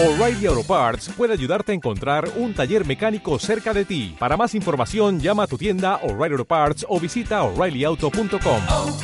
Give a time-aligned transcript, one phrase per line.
[0.00, 4.14] O'Reilly Auto Parts puede ayudarte a encontrar un taller mecánico cerca de ti.
[4.16, 8.62] Para más información, llama a tu tienda O'Reilly Auto Parts o visita oreillyauto.com.
[8.68, 8.98] oh,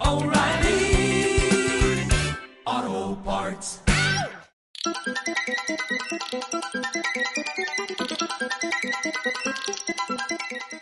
[0.00, 1.38] oh, O'Reilly
[2.64, 3.82] Auto Parts.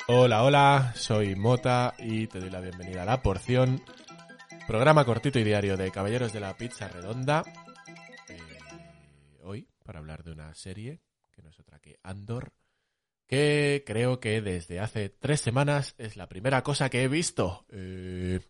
[0.06, 3.82] Hola, hola, soy Mota y te doy la bienvenida a La Porción,
[4.66, 7.44] programa cortito y diario de Caballeros de la Pizza Redonda.
[9.84, 12.52] Para hablar de una serie, que no es otra que Andor,
[13.26, 17.64] que creo que desde hace tres semanas es la primera cosa que he visto.
[17.68, 18.40] Eh,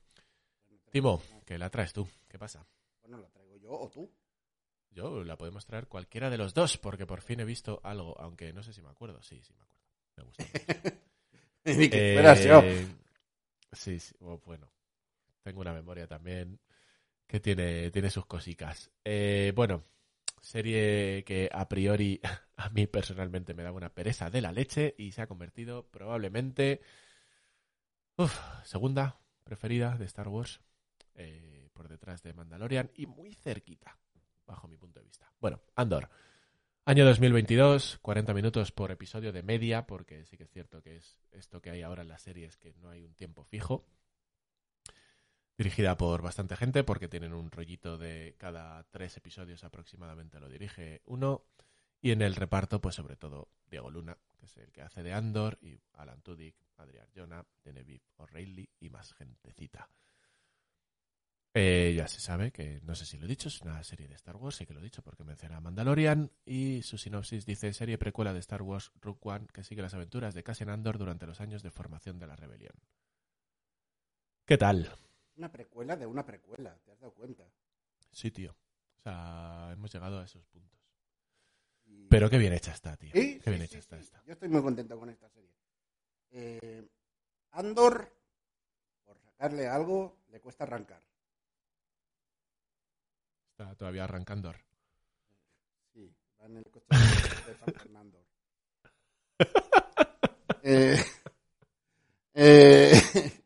[0.90, 2.66] Timo, que la traes tú, ¿qué pasa?
[3.02, 4.10] Bueno, la traigo yo o tú.
[4.90, 8.52] Yo la podemos traer cualquiera de los dos, porque por fin he visto algo, aunque
[8.52, 9.20] no sé si me acuerdo.
[9.22, 9.82] Sí, sí me acuerdo.
[10.16, 10.44] Me gusta.
[11.66, 12.86] Eh.
[13.72, 14.70] Sí, sí, oh, bueno.
[15.42, 16.60] Tengo una memoria también
[17.26, 18.90] que tiene, tiene sus cosicas.
[19.02, 19.82] Eh, bueno,
[20.44, 22.20] serie que a priori
[22.56, 26.80] a mí personalmente me daba una pereza de la leche y se ha convertido probablemente
[28.16, 30.60] uf, segunda preferida de Star Wars
[31.14, 33.98] eh, por detrás de Mandalorian y muy cerquita
[34.46, 35.32] bajo mi punto de vista.
[35.40, 36.08] Bueno, Andor.
[36.86, 41.16] Año 2022, 40 minutos por episodio de media, porque sí que es cierto que es
[41.32, 43.86] esto que hay ahora en las series, que no hay un tiempo fijo.
[45.56, 51.02] Dirigida por bastante gente, porque tienen un rollito de cada tres episodios aproximadamente lo dirige
[51.06, 51.44] uno.
[52.00, 55.12] Y en el reparto, pues sobre todo Diego Luna, que es el que hace de
[55.12, 59.88] Andor, y Alan Tudyk, Adrián Jonah, Genevieve O'Reilly y más gentecita.
[61.56, 64.14] Eh, ya se sabe que, no sé si lo he dicho, es una serie de
[64.16, 67.72] Star Wars, sí que lo he dicho porque menciona a Mandalorian y su sinopsis dice
[67.72, 71.28] serie precuela de Star Wars Rogue One que sigue las aventuras de Cassian Andor durante
[71.28, 72.74] los años de formación de la rebelión.
[74.44, 74.90] ¿Qué tal?
[75.36, 77.44] Una precuela de una precuela, ¿te has dado cuenta?
[78.10, 78.52] Sí, tío.
[78.98, 80.78] O sea, hemos llegado a esos puntos.
[81.86, 83.10] Y- Pero qué bien hecha está, tío.
[83.12, 84.22] Sí, qué bien sí, hecha está esta.
[84.24, 85.50] Yo estoy muy contento con esta serie.
[86.30, 86.88] Eh,
[87.52, 88.12] Andor,
[89.04, 91.02] por sacarle algo, le cuesta arrancar.
[93.50, 94.52] Está todavía arrancando.
[95.92, 96.86] Sí, va en el coche
[97.46, 98.24] de San Fernando.
[100.62, 100.96] Eh,
[102.34, 103.43] eh,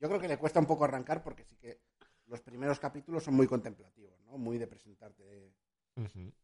[0.00, 1.80] yo creo que le cuesta un poco arrancar porque sí que
[2.26, 4.38] los primeros capítulos son muy contemplativos, ¿no?
[4.38, 5.52] Muy de presentarte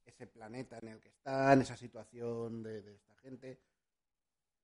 [0.05, 3.61] ese planeta en el que están, esa situación de, de esta gente.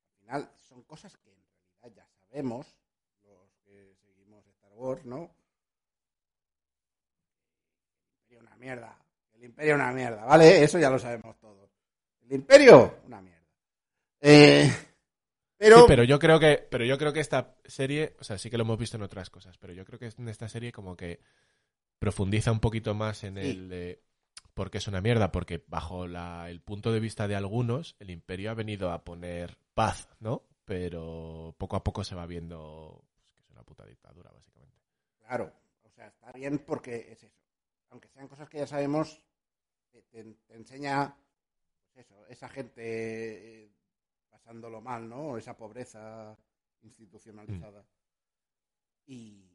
[0.08, 1.40] Al final son cosas que en
[1.80, 2.76] realidad ya sabemos,
[3.22, 5.30] los que seguimos Star Wars, ¿no?
[8.28, 8.98] El imperio una mierda.
[9.34, 10.64] El imperio una mierda, ¿vale?
[10.64, 11.70] Eso ya lo sabemos todos.
[12.22, 13.40] El imperio, una mierda.
[14.20, 14.70] Eh,
[15.60, 18.50] pero, Sí, pero yo creo que, pero yo creo que esta serie, o sea, sí
[18.50, 20.96] que lo hemos visto en otras cosas, pero yo creo que en esta serie como
[20.96, 21.20] que
[21.98, 23.42] profundiza un poquito más en Sí.
[23.50, 24.02] el de
[24.54, 28.10] por qué es una mierda, porque bajo la, el punto de vista de algunos, el
[28.10, 30.44] imperio ha venido a poner paz, ¿no?
[30.64, 34.78] Pero poco a poco se va viendo pues, que es una puta dictadura, básicamente.
[35.18, 35.52] Claro,
[35.84, 37.34] o sea, está bien porque es eso.
[37.90, 39.22] Aunque sean cosas que ya sabemos,
[39.92, 41.16] te, te- te enseña
[41.92, 43.49] pues eso, esa gente
[44.50, 45.36] pasándolo mal, ¿no?
[45.36, 46.36] Esa pobreza
[46.82, 47.86] institucionalizada.
[49.06, 49.48] Y,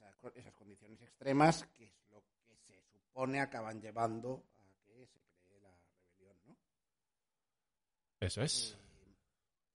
[0.00, 0.02] y
[0.34, 5.60] esas condiciones extremas, que es lo que se supone acaban llevando a que se cree
[5.60, 6.56] la rebelión, ¿no?
[8.18, 8.78] Eso es.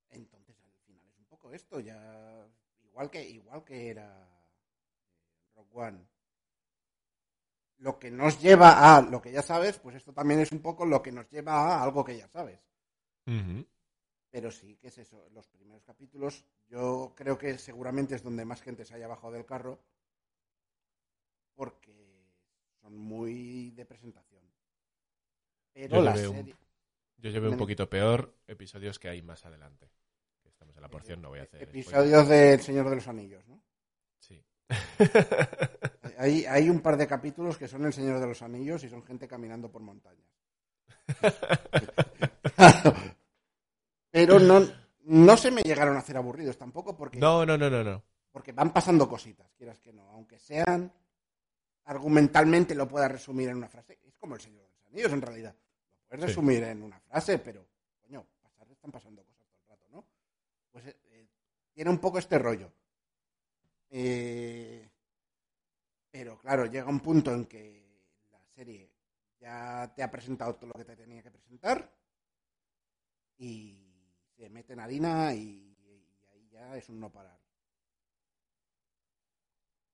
[0.10, 2.50] Eh, entonces al final es un poco esto, ya
[2.82, 6.08] igual que igual que era eh, Rock One.
[7.78, 10.88] Lo que nos lleva a lo que ya sabes, pues esto también es un poco
[10.88, 12.73] lo que nos lleva a algo que ya sabes.
[14.30, 15.28] Pero sí, que es eso?
[15.34, 19.46] Los primeros capítulos, yo creo que seguramente es donde más gente se haya bajado del
[19.46, 19.80] carro,
[21.56, 21.94] porque
[22.82, 24.44] son muy de presentación.
[25.72, 26.56] Pero Yo la llevé un- serie...
[27.18, 29.90] Yo llevé un poquito peor episodios que hay más adelante.
[30.44, 31.64] Estamos en la porción, no voy a hacer.
[31.64, 33.62] Episodios del Señor de los Anillos, ¿no?
[34.20, 34.44] Sí.
[36.18, 39.04] Hay, hay un par de capítulos que son El Señor de los Anillos y son
[39.04, 40.30] gente caminando por montañas.
[44.14, 44.62] Pero no,
[45.06, 48.04] no se me llegaron a hacer aburridos tampoco porque, no, no, no, no, no.
[48.32, 50.08] porque van pasando cositas, quieras que no.
[50.12, 50.94] Aunque sean
[51.86, 53.98] argumentalmente lo puedas resumir en una frase.
[54.04, 55.56] Es como El Señor de los Anillos en realidad.
[55.56, 56.28] Lo puedes Sí.
[56.28, 57.66] resumir en una frase, pero,
[58.04, 60.06] coño, pasar, están pasando cosas todo el rato, ¿no?
[60.72, 61.28] Pues eh, eh,
[61.74, 62.72] tiene un poco este rollo.
[63.90, 64.90] Eh,
[66.12, 68.92] pero claro, llega un punto en que la serie
[69.40, 71.92] ya te ha presentado todo lo que te tenía que presentar
[73.40, 73.83] y
[74.38, 77.40] se mete en harina y, y ahí ya es un no parar.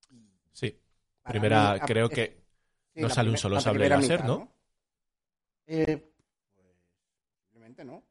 [0.09, 0.80] Y Sí.
[1.24, 2.39] Primera, mí, creo es- que.
[2.94, 4.51] Sí, No sale un solo sable láser, mitad, ¿no?
[5.68, 6.12] Eh,
[6.56, 6.68] pues,
[7.45, 8.03] posiblemente no.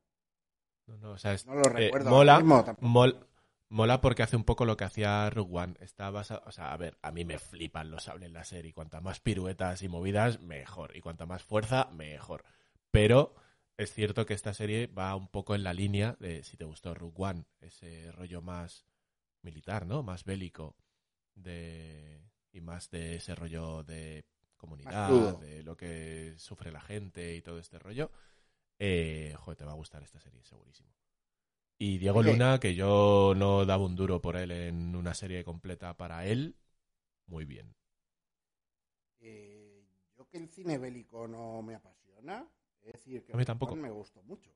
[0.87, 2.11] No, no, o sea, es- No lo eh, recuerdo.
[2.11, 2.87] mola, ahora mismo tampoco.
[2.89, 3.27] mol-
[3.69, 5.75] mola porque hace un poco lo que hacía Rogue One.
[5.81, 9.01] Está basado, o sea, a ver, a mí me flipan los sables láser y cuanta
[9.01, 10.97] más piruetas y movidas, mejor.
[10.97, 12.45] Y cuanta más fuerza, mejor.
[12.93, 13.35] Pero
[13.79, 16.95] es cierto que esta serie va un poco en la línea de, si te gustó
[16.95, 18.85] Rogue One, ese rollo más
[19.43, 20.03] militar, ¿no?
[20.03, 20.77] Más bélico
[21.35, 22.21] de
[22.53, 24.25] y más de ese rollo de
[24.57, 28.11] comunidad, de lo que sufre la gente y todo este rollo.
[28.81, 30.93] Eh, joder, te va a gustar esta serie, segurísimo.
[31.79, 32.21] Y Diego.
[32.21, 36.57] Luna, que yo no daba un duro por él en una serie completa para él,
[37.27, 37.77] muy bien.
[39.21, 39.85] Eh,
[40.17, 42.45] yo que el cine bélico no me apasiona,
[42.89, 43.77] es decir, que A mí tampoco.
[43.77, 44.51] Me gustó mucho.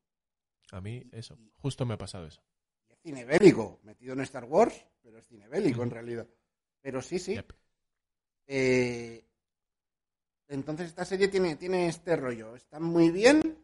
[0.73, 2.43] A mí, eso, justo me ha pasado eso.
[2.89, 6.27] Y es cine bélico, metido en Star Wars, pero es cine bélico en realidad.
[6.81, 7.35] Pero sí, sí.
[7.35, 7.53] Yep.
[8.47, 9.25] Eh,
[10.49, 12.57] entonces esta serie tiene, tiene este rollo.
[12.57, 13.59] Está muy bien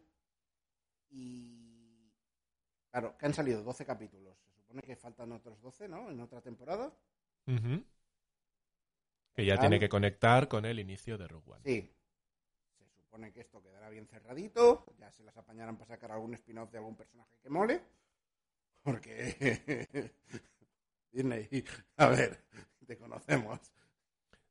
[1.09, 2.11] y...
[2.91, 4.37] Claro, que han salido 12 capítulos.
[4.39, 6.09] Se supone que faltan otros 12, ¿no?
[6.09, 6.91] En otra temporada.
[7.45, 11.61] Que ya tiene que conectar con el inicio de Rogue One.
[11.63, 11.91] Sí.
[13.09, 14.85] Supone que esto quedará bien cerradito.
[14.99, 17.81] Ya se las apañarán para sacar algún spin-off de algún personaje que mole.
[18.83, 20.11] Porque...
[21.11, 21.47] Disney,
[21.97, 22.39] a ver,
[22.85, 23.59] te conocemos.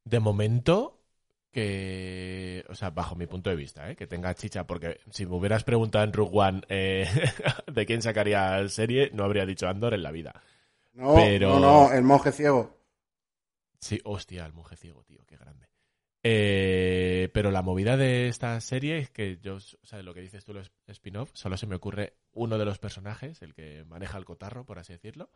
[0.03, 1.05] De momento,
[1.53, 2.65] que.
[2.69, 3.95] O sea, bajo mi punto de vista, ¿eh?
[3.95, 7.07] que tenga chicha, porque si me hubieras preguntado en Rogue One eh,
[7.73, 10.43] de quién sacaría serie, no habría dicho Andor en la vida.
[10.95, 12.77] No, Pero- no, no, el monje ciego.
[13.79, 15.69] Sí, hostia, el monje ciego, tío, qué grande.
[16.31, 20.45] Eh, pero la movida de esta serie es que yo, o sea, lo que dices
[20.45, 24.27] tú, los spin-off, solo se me ocurre uno de los personajes, el que maneja el
[24.27, 25.31] cotarro, por así decirlo.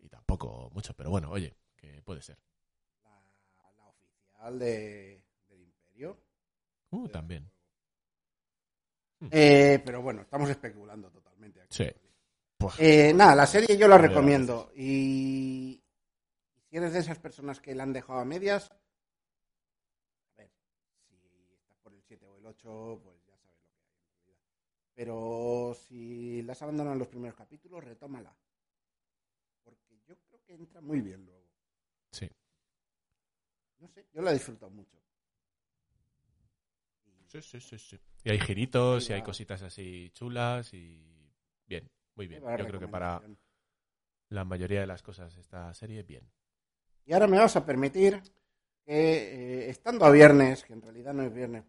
[0.00, 2.36] Y tampoco mucho, pero bueno, oye, que puede ser.
[3.02, 6.20] La, la oficial de, del Imperio.
[6.90, 7.50] Uh, también.
[9.30, 11.84] Eh, pero bueno, estamos especulando totalmente aquí.
[11.84, 11.90] Sí.
[12.58, 14.70] Pues, Eh, nada, la serie yo la Muy recomiendo.
[14.76, 15.82] Y
[16.68, 20.50] si eres de esas personas que la han dejado a medias, a ver,
[21.08, 21.14] si
[21.54, 21.92] estás por
[22.50, 24.36] el 7 o el 8, pues ya sabes lo que hay en realidad.
[24.94, 28.34] Pero si la has abandonado en los primeros capítulos, retómala.
[29.64, 31.48] Porque yo creo que entra muy bien luego.
[32.12, 32.28] sí.
[33.78, 34.98] No sé, yo la he disfrutado mucho.
[37.04, 38.00] Y- Sí, sí, sí, sí.
[38.24, 41.32] Y hay giritos y hay cositas así chulas y
[41.66, 42.42] bien, muy bien.
[42.42, 43.22] Yo creo que para
[44.28, 46.30] la mayoría de las cosas esta serie, bien.
[47.06, 48.20] Y ahora me vas a permitir
[48.84, 51.64] que, eh, estando a viernes, que en realidad no es viernes,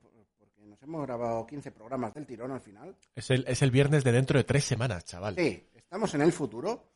[0.82, 2.96] nos hemos grabado 15 programas del tirón al final.
[3.16, 5.36] Es el, es el viernes de dentro de tres semanas, chaval.
[5.36, 6.88] Sí, estamos en el futuro.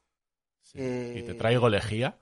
[0.61, 0.79] Sí.
[0.81, 2.17] Eh, Y te traigo lejía.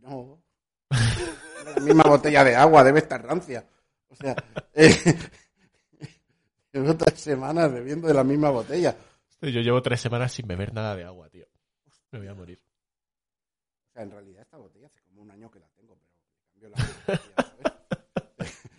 [0.00, 0.42] No.
[0.90, 3.64] La misma botella de agua debe estar rancia.
[4.08, 4.34] O sea,
[4.74, 4.90] eh,
[6.72, 8.96] llevo tres semanas bebiendo de la misma botella.
[9.40, 11.46] Yo llevo tres semanas sin beber nada de agua, tío.
[12.10, 12.60] Me voy a morir.
[13.88, 16.12] O sea, en realidad esta botella hace como un año que la tengo, pero
[16.50, 17.52] cambio la botella.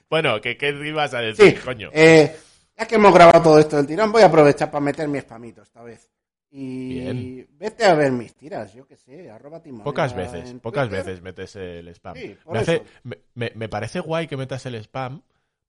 [0.09, 1.89] Bueno, ¿qué, qué ibas a decir, Sí, coño?
[1.93, 2.35] Eh,
[2.77, 5.61] ya que hemos grabado todo esto del tirón, voy a aprovechar para meter mi spamito
[5.61, 6.09] esta vez.
[6.49, 7.47] Y Bien.
[7.59, 11.55] vete a ver mis tiras, yo qué sé, arroba timoneda Pocas veces, pocas veces metes
[11.57, 12.15] el spam.
[12.15, 15.23] Sí, hace- me, me- me parece guay que metas el spam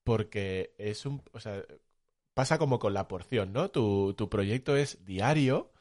[0.04, 1.20] porque es un...
[1.32, 1.62] O sea,
[2.34, 3.70] pasa como con la porción, ¿no?
[3.70, 5.72] Tu, tu proyecto es diario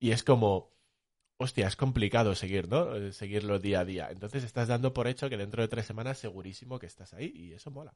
[0.00, 0.75] y es como...
[1.38, 2.96] Hostia, es complicado seguir, ¿no?
[2.96, 4.08] Eh, Seguirlo día a día.
[4.10, 7.52] Entonces estás dando por hecho que dentro de tres semanas segurísimo que estás ahí y
[7.52, 7.92] eso mola.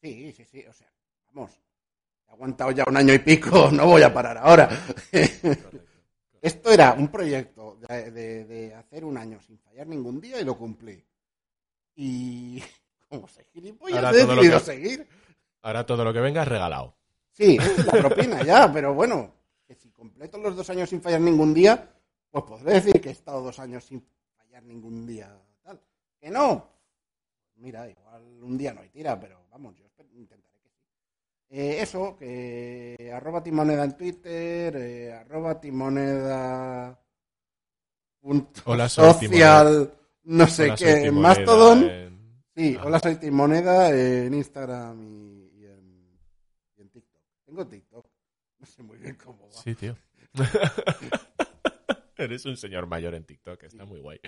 [0.00, 0.86] Sí, sí, sí, o sea,
[1.32, 1.50] vamos.
[2.28, 4.68] He aguantado ya un año y pico, no voy a parar ahora.
[6.40, 10.44] Esto era un proyecto de, de- de hacer un año sin fallar ningún día y
[10.44, 11.04] lo cumplí.
[11.96, 12.62] Y
[13.08, 15.08] como soy gilipollas, Ahora he todo lo decidido que- seguir.
[15.62, 16.94] Ahora todo lo que venga es regalado.
[17.32, 19.34] Sí, es la propina ya, pero bueno,
[19.66, 21.88] que si completo los dos años sin fallar ningún día,
[22.30, 24.04] pues podré decir que he estado dos años sin
[24.36, 25.34] fallar ningún día.
[25.62, 25.80] Tal.
[26.20, 26.68] Que no.
[27.56, 30.80] Mira, igual un día no hay tira, pero vamos, yo intentaré que sí.
[31.50, 37.00] Eh, eso, que arroba timoneda en Twitter, eh, arroba timoneda
[38.20, 39.94] punto Hola, soy social,
[40.24, 41.82] no sé Hola, qué, en Mastodon.
[41.84, 42.08] en-
[42.54, 42.82] Sí, Ah.
[42.86, 46.18] hola, soy Timoneda en Instagram y, y en,
[46.76, 47.20] y en TikTok.
[47.44, 48.06] Tengo TikTok.
[48.58, 49.52] No sé muy bien cómo va.
[49.62, 49.96] Sí, tío.
[52.18, 54.20] Eres un señor mayor en TikTok, está muy guay.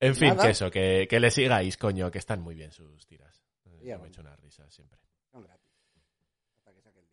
[0.00, 0.44] En fin, Nada.
[0.44, 3.44] que eso, que, que le sigáis, coño, que están muy bien sus tiras.
[3.66, 4.98] Eh, Ya, me he hecho una risa siempre.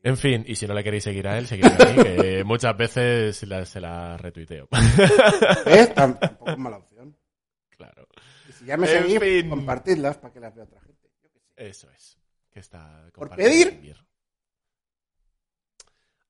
[0.03, 2.77] En fin, y si no le queréis seguir a él, seguidme a mí, que muchas
[2.77, 4.69] veces la- se la retuiteo.
[5.93, 7.17] Tampoco es mala opción.
[7.69, 8.07] Claro.
[8.47, 9.49] Y si ya me En seguís, fin.
[9.49, 11.09] compartidlas para que las vea otra gente.
[11.57, 12.17] Eso es.
[12.51, 13.95] Que está Por pedir.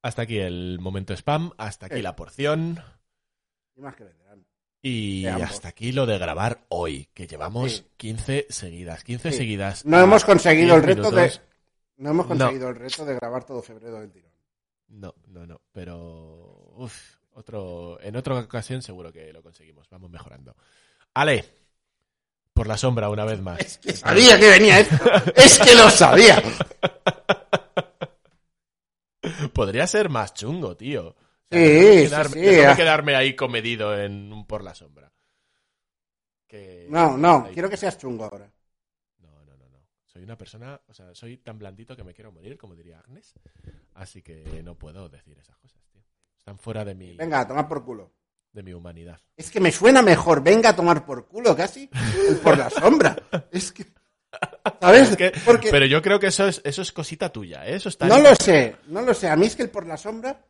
[0.02, 2.02] Hasta aquí el momento spam, hasta aquí Sí.
[2.02, 2.82] la porción.
[3.76, 4.06] Y más que.
[4.82, 7.88] Y hasta aquí lo de grabar hoy, que llevamos Sí.
[7.98, 9.04] 15 seguidas.
[9.04, 9.38] 15 Sí.
[9.40, 9.84] seguidas.
[9.86, 11.32] No hemos conseguido 10 el reto de.
[11.98, 12.38] No hemos No.
[12.38, 14.32] conseguido el reto de grabar todo febrero del tirón.
[14.90, 15.62] No, no, no.
[15.74, 16.74] Pero.
[16.78, 19.90] Uf, otro, en otra ocasión seguro que lo conseguimos.
[19.90, 20.56] Vamos mejorando.
[21.16, 21.44] Ale,
[22.54, 23.60] por la sombra una vez más.
[23.60, 24.96] Es que sabía que venía esto.
[25.36, 26.42] es que lo sabía.
[29.58, 31.10] Podría ser más chungo, tío.
[31.10, 31.16] O
[31.52, 32.76] Sí, déjame sí, quedarme, sí, ah.
[32.76, 35.12] quedarme ahí comedido en un por la sombra.
[36.48, 37.54] Que- No, no, ahí.
[37.54, 38.52] quiero que seas chungo ahora.
[39.20, 39.80] No, no, no, no.
[40.06, 43.34] Soy una persona, o sea, soy tan blandito que me quiero morir, como diría Agnes.
[43.96, 46.02] Así que no puedo decir esas cosas, tío.
[46.38, 48.14] Están fuera de mi, Venga, a tomar por culo.
[48.54, 49.20] de mi humanidad.
[49.36, 50.42] Es que me suena mejor.
[50.44, 51.90] Venga a tomar por culo casi.
[52.44, 53.16] por la sombra.
[53.52, 53.86] Es que.
[54.82, 55.12] ¿Sabes?
[55.12, 57.76] Es que- Porque Pero yo creo que eso es, eso es cosita tuya, ¿eh?
[57.76, 59.30] Eso está no lo sé, no lo sé.
[59.30, 60.44] A mí es que el por la sombra.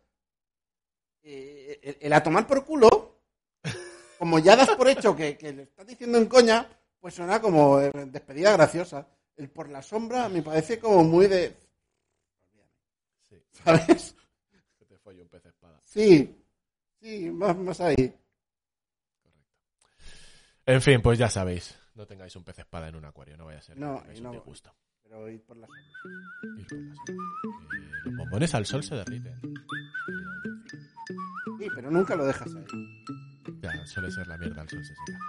[1.23, 3.19] eh, el, el a tomar por culo.
[4.17, 6.67] Como ya das por hecho que, que le estás diciendo en coña,
[6.99, 9.07] pues suena como eh, despedida graciosa.
[9.35, 11.55] El por la sombra me parece como muy de.
[13.29, 14.15] Sí, ¿Sabes?
[14.79, 15.79] que te folle un pez espada.
[15.85, 16.33] Sí.
[16.99, 18.11] Sí, más, más ahí.
[20.65, 21.75] En fin, pues ya sabéis.
[21.97, 23.73] No tengáis un pez espada en un acuario, no vaya a ser.
[23.75, 24.71] que No, tengáis y un no- disgusto.
[25.01, 26.59] Pero ir por la sombra.
[26.59, 27.77] Ir por la sombra.
[27.77, 29.33] Eh, los bombones al sol se derriten.
[31.59, 32.65] Sí, pero nunca lo dejas ahí.
[33.63, 35.19] Ya, suele ser la mierda al sol se seca.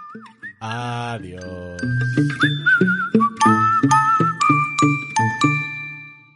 [0.61, 1.81] Adiós.